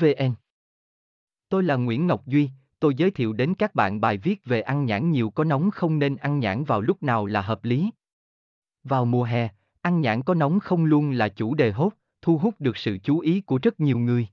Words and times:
vn 0.00 0.34
tôi 1.48 1.62
là 1.62 1.76
nguyễn 1.76 2.06
ngọc 2.06 2.26
duy 2.26 2.50
tôi 2.80 2.94
giới 2.94 3.10
thiệu 3.10 3.32
đến 3.32 3.54
các 3.54 3.74
bạn 3.74 4.00
bài 4.00 4.16
viết 4.16 4.44
về 4.44 4.60
ăn 4.60 4.84
nhãn 4.84 5.10
nhiều 5.10 5.30
có 5.30 5.44
nóng 5.44 5.70
không 5.70 5.98
nên 5.98 6.16
ăn 6.16 6.38
nhãn 6.38 6.64
vào 6.64 6.80
lúc 6.80 7.02
nào 7.02 7.26
là 7.26 7.42
hợp 7.42 7.64
lý. 7.64 7.90
Vào 8.84 9.04
mùa 9.04 9.24
hè 9.24 9.48
ăn 9.80 10.00
nhãn 10.00 10.22
có 10.22 10.34
nóng 10.34 10.60
không 10.60 10.84
luôn 10.84 11.10
là 11.10 11.28
chủ 11.28 11.54
đề 11.54 11.72
hốt 11.72 11.92
thu 12.22 12.38
hút 12.38 12.54
được 12.58 12.76
sự 12.76 12.98
chú 12.98 13.18
ý 13.18 13.40
của 13.40 13.58
rất 13.62 13.80
nhiều 13.80 13.98
người. 13.98 14.28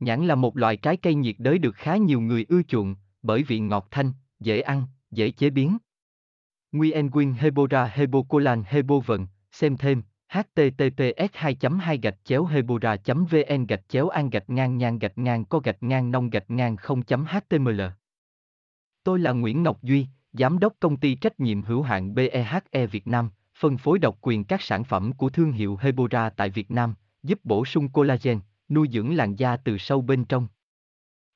Nhãn 0.00 0.26
là 0.26 0.34
một 0.34 0.56
loại 0.56 0.76
trái 0.76 0.96
cây 0.96 1.14
nhiệt 1.14 1.36
đới 1.38 1.58
được 1.58 1.76
khá 1.76 1.96
nhiều 1.96 2.20
người 2.20 2.46
ưa 2.48 2.62
chuộng, 2.62 2.94
bởi 3.22 3.42
vị 3.42 3.60
ngọt 3.60 3.88
thanh, 3.90 4.12
dễ 4.40 4.60
ăn, 4.60 4.82
dễ 5.10 5.30
chế 5.30 5.50
biến. 5.50 5.78
Nguyen 6.72 7.10
Quyên 7.10 7.32
Hebora 7.32 7.84
Hebocolan 7.84 8.62
Hebovận, 8.66 9.26
xem 9.50 9.76
thêm, 9.76 10.02
https 10.28 11.30
2 11.32 11.56
2 11.80 11.98
gạch 11.98 12.24
chéo 12.24 12.44
hebora 12.44 12.96
vn 13.06 13.66
gạch 13.66 13.88
chéo 13.88 14.08
an 14.08 14.30
gạch 14.30 14.50
ngang 14.50 14.78
ngang 14.78 14.98
gạch 14.98 15.18
ngang 15.18 15.44
co 15.44 15.58
gạch 15.58 15.82
ngang 15.82 16.10
nông 16.10 16.30
gạch 16.30 16.50
ngang 16.50 16.76
0 16.76 17.02
html 17.06 17.80
Tôi 19.02 19.18
là 19.18 19.32
Nguyễn 19.32 19.62
Ngọc 19.62 19.82
Duy, 19.82 20.06
Giám 20.32 20.58
đốc 20.58 20.72
công 20.80 20.96
ty 20.96 21.14
trách 21.14 21.40
nhiệm 21.40 21.62
hữu 21.62 21.82
hạn 21.82 22.14
BEHE 22.14 22.86
Việt 22.90 23.06
Nam, 23.06 23.30
phân 23.54 23.76
phối 23.76 23.98
độc 23.98 24.18
quyền 24.20 24.44
các 24.44 24.62
sản 24.62 24.84
phẩm 24.84 25.12
của 25.12 25.28
thương 25.28 25.52
hiệu 25.52 25.78
Hebora 25.80 26.30
tại 26.30 26.50
Việt 26.50 26.70
Nam, 26.70 26.94
giúp 27.22 27.40
bổ 27.44 27.64
sung 27.64 27.88
collagen, 27.88 28.40
nuôi 28.68 28.88
dưỡng 28.92 29.16
làn 29.16 29.34
da 29.34 29.56
từ 29.56 29.78
sâu 29.78 30.00
bên 30.00 30.24
trong. 30.24 30.48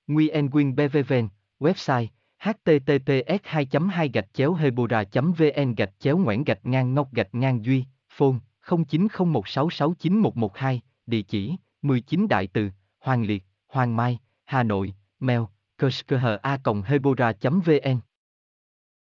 Nguyen 0.07 0.51
Quyên 0.51 0.75
BVVN, 0.77 1.29
website 1.61 2.07
https 2.41 3.41
2 3.45 3.67
2 3.91 4.09
gạch 4.09 4.29
chéo 4.33 4.55
hebora 4.55 5.05
vn 5.13 5.75
gạch 5.75 5.93
chéo 5.99 6.19
ngoãn 6.19 6.45
gạch 6.45 6.67
ngang 6.67 6.95
ngọc 6.95 7.13
gạch 7.13 7.35
ngang 7.35 7.65
duy 7.65 7.85
phone 8.09 8.37
0901669112 8.67 10.79
địa 11.07 11.23
chỉ 11.23 11.57
19 11.83 12.29
đại 12.29 12.47
từ, 12.47 12.71
hoàng 13.01 13.23
liệt, 13.23 13.45
hoàng 13.69 13.97
mai, 13.97 14.19
hà 14.45 14.63
nội, 14.63 14.95
mail 15.21 15.41
kerskha 15.79 16.39
hebora 16.87 17.33
vn. 17.43 18.01